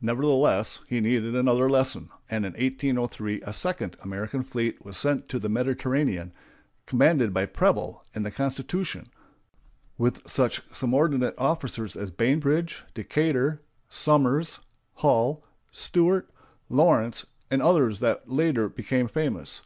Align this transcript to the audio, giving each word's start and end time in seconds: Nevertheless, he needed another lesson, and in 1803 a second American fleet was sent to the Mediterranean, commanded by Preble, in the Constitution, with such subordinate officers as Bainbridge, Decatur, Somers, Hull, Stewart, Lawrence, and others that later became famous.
Nevertheless, 0.00 0.80
he 0.88 1.00
needed 1.00 1.36
another 1.36 1.70
lesson, 1.70 2.08
and 2.28 2.44
in 2.44 2.50
1803 2.54 3.42
a 3.42 3.52
second 3.52 3.94
American 4.02 4.42
fleet 4.42 4.84
was 4.84 4.96
sent 4.96 5.28
to 5.28 5.38
the 5.38 5.48
Mediterranean, 5.48 6.32
commanded 6.84 7.32
by 7.32 7.46
Preble, 7.46 8.02
in 8.12 8.24
the 8.24 8.32
Constitution, 8.32 9.06
with 9.96 10.28
such 10.28 10.62
subordinate 10.72 11.34
officers 11.38 11.96
as 11.96 12.10
Bainbridge, 12.10 12.82
Decatur, 12.92 13.62
Somers, 13.88 14.58
Hull, 14.94 15.44
Stewart, 15.70 16.28
Lawrence, 16.68 17.24
and 17.48 17.62
others 17.62 18.00
that 18.00 18.28
later 18.28 18.68
became 18.68 19.06
famous. 19.06 19.62